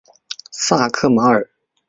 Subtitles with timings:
[0.51, 1.47] 萨克马尔。